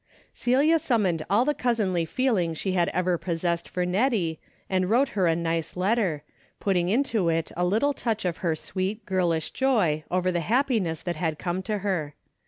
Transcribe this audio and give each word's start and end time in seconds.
Celia 0.33 0.79
summoned 0.79 1.21
all 1.29 1.45
the 1.45 1.53
cousinly 1.53 2.05
feeling 2.05 2.55
she 2.55 2.71
had 2.71 2.87
ever 2.89 3.19
possessed 3.19 3.69
for 3.69 3.85
Nettie, 3.85 4.39
and 4.67 4.89
wrote 4.89 5.09
her 5.09 5.27
a 5.27 5.35
nice 5.35 5.77
letter, 5.77 6.23
putting 6.59 6.89
into 6.89 7.29
it 7.29 7.51
a 7.55 7.63
little 7.63 7.93
touch 7.93 8.25
of 8.25 8.37
her 8.37 8.55
sweet 8.55 9.05
girlish 9.05 9.51
joy 9.51 10.03
over 10.09 10.31
the 10.31 10.39
happiness 10.39 11.03
that 11.03 11.17
had 11.17 11.37
come 11.37 11.61
to 11.61 11.77
her. 11.85 12.15